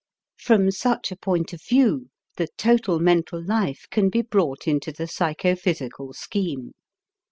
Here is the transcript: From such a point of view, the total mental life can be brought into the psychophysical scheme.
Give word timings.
From 0.39 0.71
such 0.71 1.11
a 1.11 1.15
point 1.15 1.53
of 1.53 1.61
view, 1.61 2.09
the 2.35 2.47
total 2.57 2.97
mental 2.97 3.39
life 3.39 3.85
can 3.91 4.09
be 4.09 4.23
brought 4.23 4.67
into 4.67 4.91
the 4.91 5.05
psychophysical 5.05 6.13
scheme. 6.13 6.71